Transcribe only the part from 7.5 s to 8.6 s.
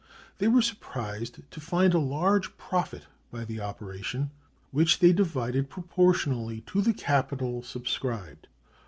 subscribed.